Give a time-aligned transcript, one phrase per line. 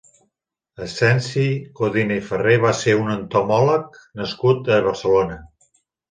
[0.83, 1.43] Ascensi
[1.79, 5.37] Codina i Ferrer va ser un entomòleg nascut a Barcelona.